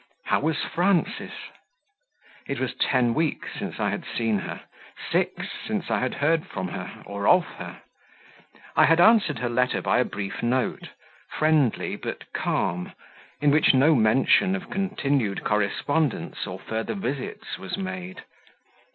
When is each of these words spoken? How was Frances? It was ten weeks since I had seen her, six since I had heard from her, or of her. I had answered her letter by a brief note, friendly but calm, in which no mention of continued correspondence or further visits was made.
How 0.23 0.39
was 0.39 0.57
Frances? 0.63 1.31
It 2.47 2.59
was 2.59 2.73
ten 2.73 3.13
weeks 3.13 3.49
since 3.59 3.79
I 3.79 3.91
had 3.91 4.03
seen 4.03 4.39
her, 4.39 4.61
six 5.11 5.47
since 5.63 5.91
I 5.91 5.99
had 5.99 6.15
heard 6.15 6.47
from 6.47 6.69
her, 6.69 7.03
or 7.05 7.27
of 7.27 7.45
her. 7.45 7.83
I 8.75 8.85
had 8.85 8.99
answered 8.99 9.37
her 9.37 9.47
letter 9.49 9.79
by 9.79 9.99
a 9.99 10.03
brief 10.03 10.41
note, 10.41 10.89
friendly 11.29 11.95
but 11.97 12.23
calm, 12.33 12.93
in 13.41 13.51
which 13.51 13.75
no 13.75 13.93
mention 13.93 14.55
of 14.55 14.71
continued 14.71 15.43
correspondence 15.43 16.47
or 16.47 16.57
further 16.57 16.95
visits 16.95 17.59
was 17.59 17.77
made. 17.77 18.23